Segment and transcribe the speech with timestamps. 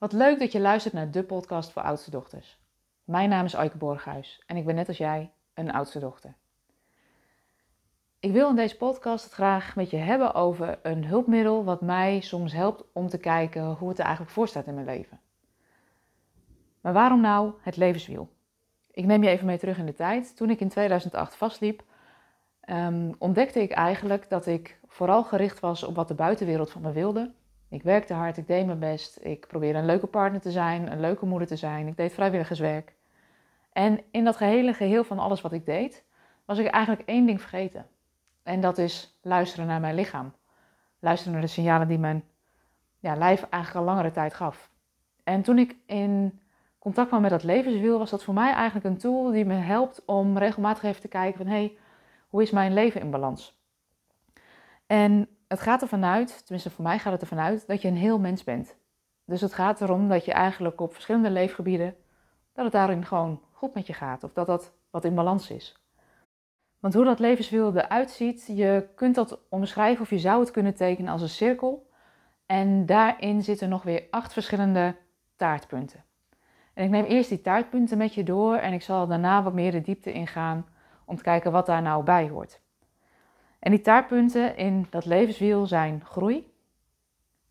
[0.00, 2.58] Wat leuk dat je luistert naar de podcast voor oudste dochters.
[3.04, 6.34] Mijn naam is Aike Borghuis en ik ben net als jij een oudste dochter.
[8.20, 12.20] Ik wil in deze podcast het graag met je hebben over een hulpmiddel wat mij
[12.20, 15.20] soms helpt om te kijken hoe het er eigenlijk voor staat in mijn leven.
[16.80, 18.28] Maar waarom nou het levenswiel?
[18.90, 20.36] Ik neem je even mee terug in de tijd.
[20.36, 21.82] Toen ik in 2008 vastliep,
[22.70, 26.92] um, ontdekte ik eigenlijk dat ik vooral gericht was op wat de buitenwereld van me
[26.92, 27.32] wilde
[27.70, 29.18] ik werkte hard, ik deed mijn best.
[29.22, 31.86] Ik probeerde een leuke partner te zijn, een leuke moeder te zijn.
[31.86, 32.94] Ik deed vrijwilligerswerk.
[33.72, 36.04] En in dat gehele geheel van alles wat ik deed,
[36.44, 37.86] was ik eigenlijk één ding vergeten.
[38.42, 40.32] En dat is luisteren naar mijn lichaam.
[40.98, 42.24] Luisteren naar de signalen die mijn
[42.98, 44.70] ja, lijf eigenlijk al langere tijd gaf.
[45.24, 46.40] En toen ik in
[46.78, 50.04] contact kwam met dat levenswiel, was dat voor mij eigenlijk een tool die me helpt
[50.04, 51.76] om regelmatig even te kijken van hé, hey,
[52.28, 53.58] hoe is mijn leven in balans?
[54.86, 57.96] En het gaat ervan uit, tenminste voor mij gaat het ervan uit, dat je een
[57.96, 58.76] heel mens bent.
[59.24, 61.96] Dus het gaat erom dat je eigenlijk op verschillende leefgebieden,
[62.52, 64.24] dat het daarin gewoon goed met je gaat.
[64.24, 65.76] Of dat dat wat in balans is.
[66.78, 70.74] Want hoe dat levenswiel eruit ziet, je kunt dat omschrijven of je zou het kunnen
[70.74, 71.90] tekenen als een cirkel.
[72.46, 74.96] En daarin zitten nog weer acht verschillende
[75.36, 76.04] taartpunten.
[76.74, 79.72] En ik neem eerst die taartpunten met je door en ik zal daarna wat meer
[79.72, 80.66] de diepte ingaan
[81.04, 82.60] om te kijken wat daar nou bij hoort.
[83.60, 86.52] En die taartpunten in dat levenswiel zijn groei.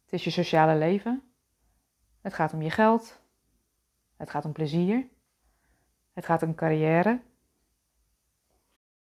[0.03, 1.23] Het is je sociale leven.
[2.21, 3.21] Het gaat om je geld.
[4.17, 5.07] Het gaat om plezier.
[6.13, 7.21] Het gaat om carrière.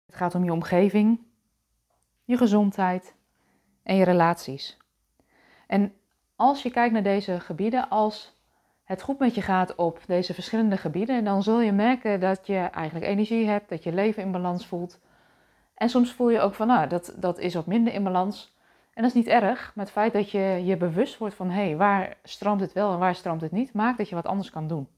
[0.06, 1.20] Het gaat om je omgeving,
[2.24, 3.14] je gezondheid
[3.82, 4.76] en je relaties.
[5.66, 5.94] En
[6.36, 8.36] als je kijkt naar deze gebieden, als
[8.84, 12.58] het goed met je gaat op deze verschillende gebieden, dan zul je merken dat je
[12.58, 14.98] eigenlijk energie hebt, dat je leven in balans voelt,
[15.78, 18.56] en soms voel je ook van, nou, dat, dat is wat minder in balans.
[18.94, 21.64] En dat is niet erg, maar het feit dat je je bewust wordt van, hé,
[21.64, 24.50] hey, waar stroomt het wel en waar stroomt het niet, maakt dat je wat anders
[24.50, 24.88] kan doen.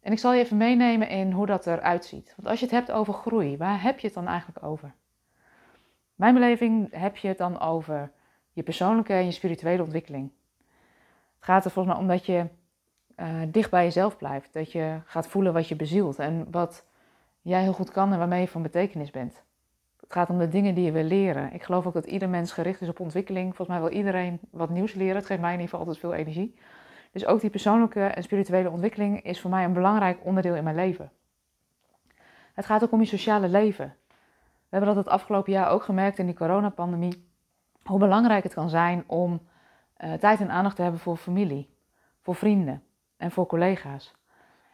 [0.00, 2.32] En ik zal je even meenemen in hoe dat eruit ziet.
[2.36, 4.94] Want als je het hebt over groei, waar heb je het dan eigenlijk over?
[6.14, 8.12] Mijn beleving heb je het dan over
[8.52, 10.30] je persoonlijke en je spirituele ontwikkeling.
[11.36, 12.46] Het gaat er volgens mij om dat je
[13.16, 14.52] uh, dicht bij jezelf blijft.
[14.52, 16.84] Dat je gaat voelen wat je bezielt en wat
[17.40, 19.42] jij heel goed kan en waarmee je van betekenis bent.
[20.12, 21.52] Het gaat om de dingen die je wil leren.
[21.52, 23.56] Ik geloof ook dat ieder mens gericht is op ontwikkeling.
[23.56, 25.16] Volgens mij wil iedereen wat nieuws leren.
[25.16, 26.54] Het geeft mij in ieder geval altijd veel energie.
[27.12, 30.76] Dus ook die persoonlijke en spirituele ontwikkeling is voor mij een belangrijk onderdeel in mijn
[30.76, 31.12] leven.
[32.54, 33.96] Het gaat ook om je sociale leven.
[34.06, 37.28] We hebben dat het afgelopen jaar ook gemerkt in die coronapandemie.
[37.82, 39.40] Hoe belangrijk het kan zijn om
[39.98, 41.74] uh, tijd en aandacht te hebben voor familie,
[42.20, 42.82] voor vrienden
[43.16, 44.14] en voor collega's.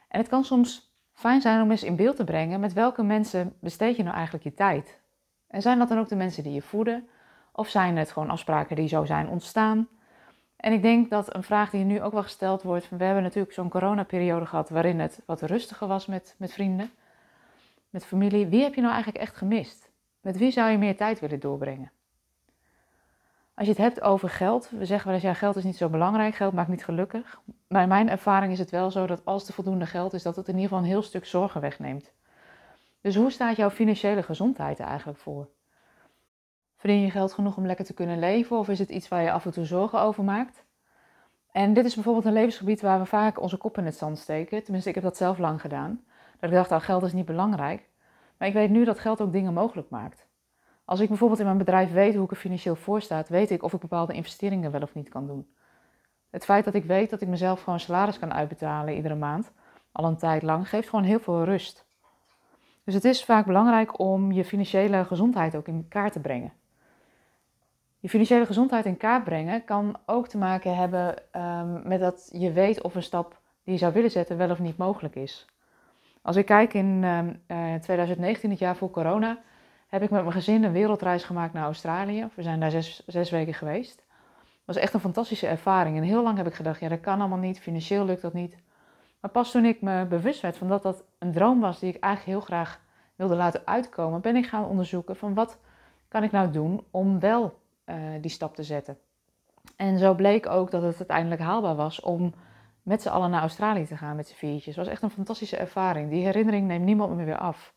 [0.09, 3.56] En het kan soms fijn zijn om eens in beeld te brengen met welke mensen
[3.60, 5.00] besteed je nou eigenlijk je tijd.
[5.48, 7.09] En zijn dat dan ook de mensen die je voeden?
[7.53, 9.88] Of zijn het gewoon afspraken die zo zijn ontstaan?
[10.56, 13.54] En ik denk dat een vraag die nu ook wel gesteld wordt, we hebben natuurlijk
[13.54, 16.91] zo'n coronaperiode gehad waarin het wat rustiger was met, met vrienden,
[17.91, 18.47] met familie.
[18.47, 19.91] Wie heb je nou eigenlijk echt gemist?
[20.20, 21.91] Met wie zou je meer tijd willen doorbrengen?
[23.54, 25.88] Als je het hebt over geld, we zeggen wel eens ja, geld is niet zo
[25.88, 27.41] belangrijk, geld maakt niet gelukkig.
[27.69, 30.37] Maar in mijn ervaring is het wel zo dat als er voldoende geld is, dat
[30.37, 32.12] het in ieder geval een heel stuk zorgen wegneemt.
[33.08, 35.48] Dus hoe staat jouw financiële gezondheid er eigenlijk voor?
[36.76, 39.32] Verdien je geld genoeg om lekker te kunnen leven of is het iets waar je
[39.32, 40.64] af en toe zorgen over maakt?
[41.52, 44.62] En dit is bijvoorbeeld een levensgebied waar we vaak onze kop in het zand steken.
[44.62, 46.04] Tenminste, ik heb dat zelf lang gedaan.
[46.41, 47.88] Dat ik dacht, oh, geld is niet belangrijk.
[48.38, 50.26] Maar ik weet nu dat geld ook dingen mogelijk maakt.
[50.84, 53.62] Als ik bijvoorbeeld in mijn bedrijf weet hoe ik er financieel voor sta, weet ik
[53.62, 55.54] of ik bepaalde investeringen wel of niet kan doen.
[56.30, 59.52] Het feit dat ik weet dat ik mezelf gewoon salaris kan uitbetalen iedere maand,
[59.92, 61.88] al een tijd lang, geeft gewoon heel veel rust.
[62.88, 66.53] Dus het is vaak belangrijk om je financiële gezondheid ook in kaart te brengen.
[67.99, 72.53] Je financiële gezondheid in kaart brengen kan ook te maken hebben ehm, met dat je
[72.53, 75.47] weet of een stap die je zou willen zetten wel of niet mogelijk is.
[76.22, 77.04] Als ik kijk in
[77.81, 79.38] 2019, ehm, het jaar voor corona,
[79.88, 82.28] heb ik met mijn gezin een wereldreis gemaakt naar Australië.
[82.34, 83.97] We zijn daar zes, zes weken geweest.
[83.97, 85.97] Het was echt een fantastische ervaring.
[85.97, 88.56] En heel lang heb ik gedacht, ja dat kan allemaal niet, financieel lukt dat niet.
[89.20, 92.03] Maar pas toen ik me bewust werd van dat dat een droom was die ik
[92.03, 92.81] eigenlijk heel graag
[93.17, 95.59] wilde laten uitkomen, ben ik gaan onderzoeken van wat
[96.09, 98.99] kan ik nou doen om wel uh, die stap te zetten.
[99.76, 102.35] En zo bleek ook dat het uiteindelijk haalbaar was om
[102.82, 104.76] met z'n allen naar Australië te gaan met z'n viertjes.
[104.76, 106.11] Het was echt een fantastische ervaring.
[106.11, 107.75] Die herinnering neemt niemand me weer af.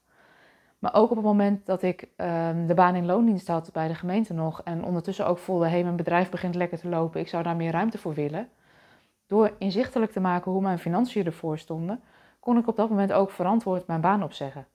[0.80, 3.96] Maar ook op het moment dat ik uh, de baan in loondienst had bij de
[3.96, 7.28] gemeente nog en ondertussen ook voelde, hé, hey, mijn bedrijf begint lekker te lopen, ik
[7.28, 8.50] zou daar meer ruimte voor willen.
[9.32, 12.04] Door inzichtelijk te maken hoe mijn financiën ervoor stonden,
[12.40, 14.68] kon ik op dat moment ook verantwoord mijn baan opzeggen.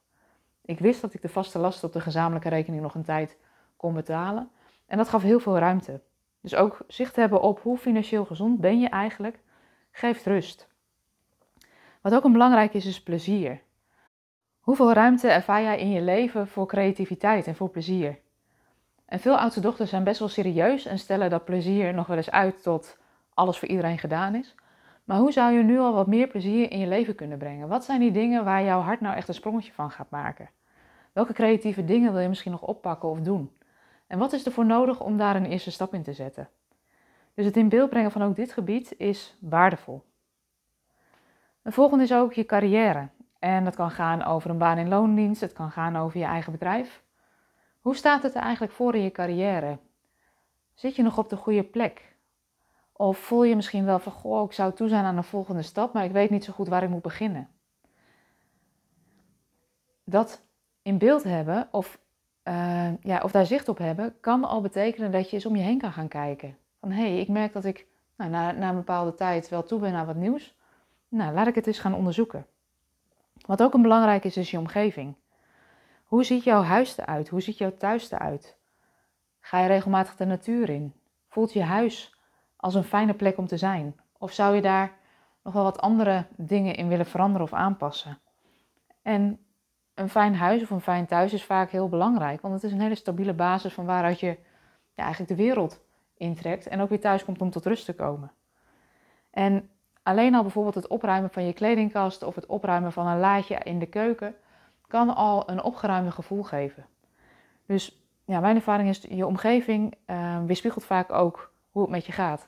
[0.64, 3.36] Ik wist dat ik de vaste lasten op de gezamenlijke rekening nog een tijd
[3.76, 4.50] kon betalen.
[4.86, 6.00] En dat gaf heel veel ruimte.
[6.40, 9.38] Dus ook zicht hebben op hoe financieel gezond ben je eigenlijk,
[9.90, 10.68] geeft rust.
[12.00, 13.60] Wat ook een belangrijk is, is plezier.
[14.60, 18.18] Hoeveel ruimte ervaar jij in je leven voor creativiteit en voor plezier?
[19.06, 22.30] En veel oudste dochters zijn best wel serieus en stellen dat plezier nog wel eens
[22.30, 22.98] uit tot
[23.36, 24.54] alles voor iedereen gedaan is.
[25.04, 27.68] Maar hoe zou je nu al wat meer plezier in je leven kunnen brengen?
[27.68, 30.50] Wat zijn die dingen waar jouw hart nou echt een sprongetje van gaat maken?
[31.12, 33.50] Welke creatieve dingen wil je misschien nog oppakken of doen?
[34.06, 36.48] En wat is er voor nodig om daar een eerste stap in te zetten?
[37.34, 40.02] Dus het in beeld brengen van ook dit gebied is waardevol.
[41.62, 43.08] Een volgende is ook je carrière.
[43.38, 46.52] En dat kan gaan over een baan in loondienst, het kan gaan over je eigen
[46.52, 47.02] bedrijf.
[47.80, 49.78] Hoe staat het er eigenlijk voor in je carrière?
[50.74, 52.15] Zit je nog op de goede plek?
[52.96, 55.92] Of voel je misschien wel van, goh, ik zou toe zijn aan een volgende stap,
[55.92, 57.48] maar ik weet niet zo goed waar ik moet beginnen.
[60.04, 60.42] Dat
[60.82, 61.98] in beeld hebben of,
[62.44, 65.62] uh, ja, of daar zicht op hebben, kan al betekenen dat je eens om je
[65.62, 66.56] heen kan gaan kijken.
[66.80, 69.80] Van hé, hey, ik merk dat ik nou, na, na een bepaalde tijd wel toe
[69.80, 70.54] ben aan wat nieuws.
[71.08, 72.46] Nou, laat ik het eens gaan onderzoeken.
[73.46, 75.16] Wat ook een belangrijk is, is je omgeving.
[76.04, 77.28] Hoe ziet jouw huis eruit?
[77.28, 78.56] Hoe ziet jouw thuis eruit?
[79.40, 80.94] Ga je regelmatig de natuur in?
[81.28, 82.15] Voelt je huis
[82.66, 83.96] als een fijne plek om te zijn?
[84.18, 84.92] Of zou je daar
[85.42, 88.18] nog wel wat andere dingen in willen veranderen of aanpassen?
[89.02, 89.38] En
[89.94, 92.80] een fijn huis of een fijn thuis is vaak heel belangrijk, want het is een
[92.80, 94.38] hele stabiele basis van waaruit je
[94.94, 95.80] ja, eigenlijk de wereld
[96.16, 98.32] intrekt en ook weer thuis komt om tot rust te komen.
[99.30, 99.70] En
[100.02, 103.78] alleen al bijvoorbeeld het opruimen van je kledingkast of het opruimen van een laadje in
[103.78, 104.34] de keuken
[104.86, 106.86] kan al een opgeruimde gevoel geven.
[107.66, 112.12] Dus ja, mijn ervaring is, je omgeving uh, weerspiegelt vaak ook hoe het met je
[112.12, 112.46] gaat.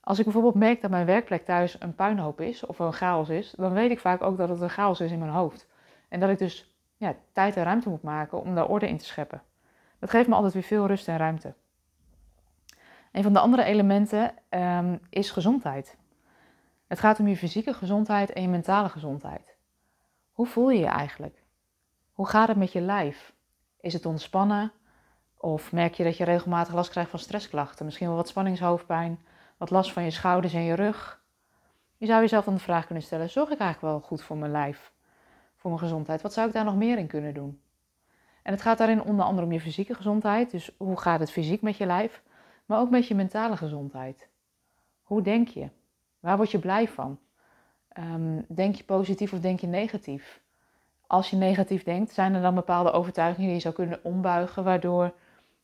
[0.00, 3.54] Als ik bijvoorbeeld merk dat mijn werkplek thuis een puinhoop is of een chaos is,
[3.56, 5.68] dan weet ik vaak ook dat het een chaos is in mijn hoofd.
[6.08, 9.04] En dat ik dus ja, tijd en ruimte moet maken om daar orde in te
[9.04, 9.42] scheppen.
[9.98, 11.54] Dat geeft me altijd weer veel rust en ruimte.
[13.12, 15.96] Een van de andere elementen um, is gezondheid.
[16.86, 19.56] Het gaat om je fysieke gezondheid en je mentale gezondheid.
[20.32, 21.42] Hoe voel je je eigenlijk?
[22.12, 23.32] Hoe gaat het met je lijf?
[23.80, 24.72] Is het ontspannen?
[25.36, 27.84] Of merk je dat je regelmatig last krijgt van stressklachten?
[27.84, 29.20] Misschien wel wat spanningshoofdpijn,
[29.60, 31.22] wat last van je schouders en je rug?
[31.96, 34.50] Je zou jezelf dan de vraag kunnen stellen: zorg ik eigenlijk wel goed voor mijn
[34.50, 34.92] lijf,
[35.56, 36.22] voor mijn gezondheid?
[36.22, 37.60] Wat zou ik daar nog meer in kunnen doen?
[38.42, 40.50] En het gaat daarin onder andere om je fysieke gezondheid.
[40.50, 42.22] Dus hoe gaat het fysiek met je lijf?
[42.66, 44.28] Maar ook met je mentale gezondheid.
[45.02, 45.68] Hoe denk je?
[46.20, 47.18] Waar word je blij van?
[47.98, 50.40] Um, denk je positief of denk je negatief?
[51.06, 55.14] Als je negatief denkt, zijn er dan bepaalde overtuigingen die je zou kunnen ombuigen, waardoor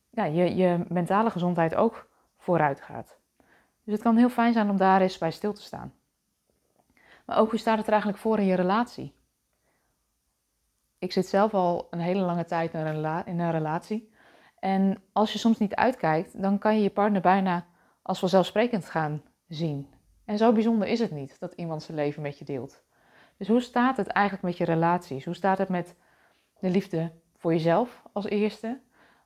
[0.09, 3.17] ja, je, je mentale gezondheid ook vooruit gaat.
[3.87, 5.93] Dus het kan heel fijn zijn om daar eens bij stil te staan.
[7.25, 9.13] Maar ook hoe staat het er eigenlijk voor in je relatie?
[10.99, 14.11] Ik zit zelf al een hele lange tijd in een relatie.
[14.59, 17.65] En als je soms niet uitkijkt, dan kan je je partner bijna
[18.01, 19.93] als vanzelfsprekend gaan zien.
[20.25, 22.83] En zo bijzonder is het niet dat iemand zijn leven met je deelt.
[23.37, 25.25] Dus hoe staat het eigenlijk met je relaties?
[25.25, 25.95] Hoe staat het met
[26.59, 28.79] de liefde voor jezelf als eerste,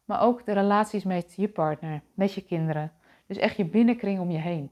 [0.05, 2.91] maar ook de relaties met je partner, met je kinderen.
[3.31, 4.71] Dus echt je binnenkring om je heen.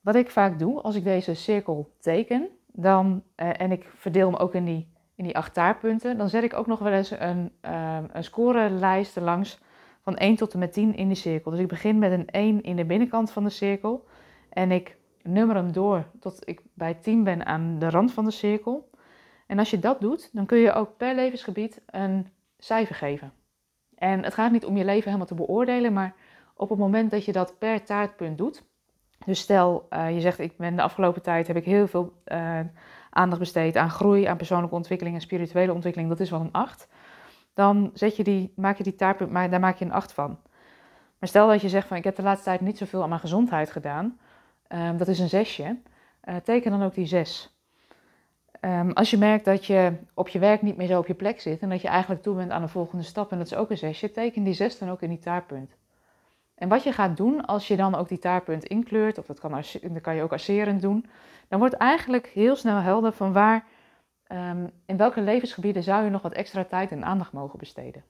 [0.00, 4.36] Wat ik vaak doe als ik deze cirkel teken, dan, eh, en ik verdeel hem
[4.36, 7.52] ook in die in die acht taartpunten, dan zet ik ook nog wel eens een,
[7.64, 9.58] uh, een scorelijst langs
[10.00, 11.50] van 1 tot en met 10 in die cirkel.
[11.50, 14.06] Dus ik begin met een 1 in de binnenkant van de cirkel
[14.50, 18.30] en ik nummer hem door tot ik bij 10 ben aan de rand van de
[18.30, 18.90] cirkel.
[19.46, 22.26] En als je dat doet, dan kun je ook per levensgebied een
[22.58, 23.32] cijfer geven.
[24.02, 26.14] En het gaat niet om je leven helemaal te beoordelen, maar
[26.54, 28.62] op het moment dat je dat per taartpunt doet.
[29.24, 32.60] Dus stel, uh, je zegt, ik ben de afgelopen tijd heb ik heel veel uh,
[33.10, 36.88] aandacht besteedt aan groei, aan persoonlijke ontwikkeling en spirituele ontwikkeling, dat is wel een 8.
[37.54, 40.38] Dan zet je die, maak je die taartpunt, maar daar maak je een 8 van.
[41.18, 43.20] Maar stel dat je zegt van ik heb de laatste tijd niet zoveel aan mijn
[43.20, 44.18] gezondheid gedaan,
[44.68, 45.78] um, dat is een zesje,
[46.24, 47.56] uh, teken dan ook die 6.
[48.62, 51.40] Ehm, als je merkt dat je op je werk niet meer zo op je plek
[51.40, 53.70] zit en dat je eigenlijk toe bent aan de volgende stap en dat is ook
[53.70, 55.76] een zesje, teken die 6 dan ook in die taartpunt.
[56.54, 59.62] En wat je gaat doen als je dan ook die taartpunt inkleurt, of dat kan,
[59.82, 61.06] dat kan je ook asserend doen,
[61.48, 63.64] dan wordt eigenlijk heel snel helder van waar,
[64.28, 68.04] um, in welke levensgebieden zou je nog wat extra tijd en aandacht mogen besteden.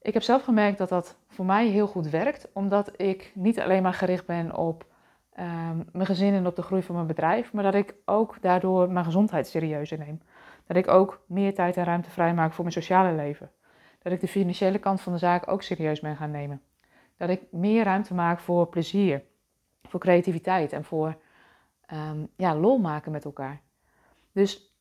[0.00, 3.82] Ik heb zelf gemerkt dat dat voor mij heel goed werkt, omdat ik niet alleen
[3.82, 4.86] maar gericht ben op
[5.40, 8.90] um, mijn gezin en op de groei van mijn bedrijf, maar dat ik ook daardoor
[8.90, 10.20] mijn gezondheid serieuzer neem.
[10.66, 13.50] Dat ik ook meer tijd en ruimte vrijmaak voor mijn sociale leven.
[14.02, 16.62] Dat ik de financiële kant van de zaak ook serieus ben gaan nemen.
[17.16, 19.22] Dat ik meer ruimte maak voor plezier,
[19.82, 21.16] voor creativiteit en voor
[21.92, 23.60] um, ja, lol maken met elkaar.
[24.32, 24.74] Dus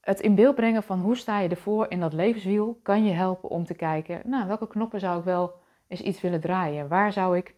[0.00, 3.48] het in beeld brengen van hoe sta je ervoor in dat levenswiel kan je helpen
[3.48, 5.52] om te kijken, nou, welke knoppen zou ik wel
[5.88, 6.88] eens iets willen draaien?
[6.88, 7.54] Waar zou ik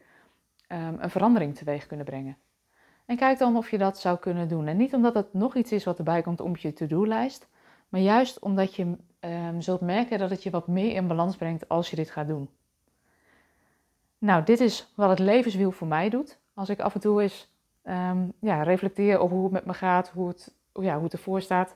[0.68, 2.36] um, een verandering teweeg kunnen brengen.
[3.06, 4.66] En kijk dan of je dat zou kunnen doen.
[4.66, 7.48] En niet omdat het nog iets is wat erbij komt op je to-do-lijst,
[7.88, 11.68] maar juist omdat je um, zult merken dat het je wat meer in balans brengt
[11.68, 12.48] als je dit gaat doen.
[14.18, 16.38] Nou, dit is wat het levenswiel voor mij doet.
[16.54, 17.52] Als ik af en toe eens
[17.84, 21.40] um, ja, reflecteer op hoe het met me gaat, hoe het, ja, hoe het ervoor
[21.40, 21.72] staat.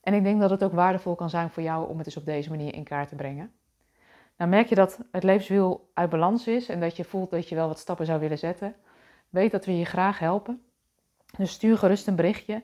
[0.00, 2.24] En ik denk dat het ook waardevol kan zijn voor jou om het dus op
[2.24, 3.52] deze manier in kaart te brengen.
[4.36, 7.54] Nou merk je dat het levenswiel uit balans is en dat je voelt dat je
[7.54, 8.74] wel wat stappen zou willen zetten.
[9.28, 10.62] Weet dat we je graag helpen.
[11.36, 12.62] Dus stuur gerust een berichtje.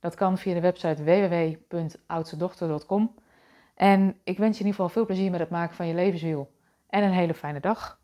[0.00, 3.14] Dat kan via de website www.oudstedochter.com.
[3.74, 6.52] En ik wens je in ieder geval veel plezier met het maken van je levenswiel.
[6.88, 8.02] En een hele fijne dag.